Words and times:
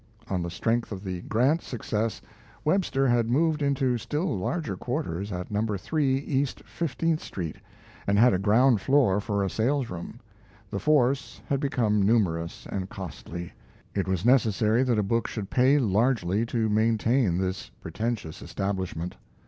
On 0.31 0.41
the 0.41 0.49
strength 0.49 0.91
of 0.91 1.03
the 1.03 1.21
Grant 1.21 1.61
success 1.61 2.23
Webster 2.65 3.07
had 3.07 3.29
moved 3.29 3.61
into 3.61 3.99
still 3.99 4.35
larger 4.35 4.75
quarters 4.75 5.31
at 5.31 5.51
No. 5.51 5.77
3 5.77 6.17
East 6.17 6.63
Fifteenth 6.65 7.19
Street, 7.21 7.57
and 8.07 8.17
had 8.17 8.33
a 8.33 8.39
ground 8.39 8.81
floor 8.81 9.21
for 9.21 9.43
a 9.43 9.47
salesroom. 9.47 10.19
The 10.71 10.79
force 10.79 11.39
had 11.45 11.59
become 11.59 12.01
numerous 12.01 12.65
and 12.71 12.89
costly. 12.89 13.53
It 13.93 14.07
was 14.07 14.25
necessary 14.25 14.81
that 14.81 14.97
a 14.97 15.03
book 15.03 15.27
should 15.27 15.51
pay 15.51 15.77
largely 15.77 16.47
to 16.47 16.67
maintain 16.67 17.37
this 17.37 17.69
pretentious 17.79 18.41
establishment. 18.41 19.17